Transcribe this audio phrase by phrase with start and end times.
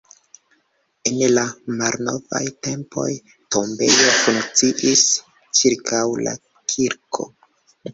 [1.09, 1.43] En la
[1.81, 3.05] malnovaj tempoj
[3.57, 5.09] tombejo funkciis
[5.63, 6.39] ĉirkaŭ la
[6.77, 7.35] kirko.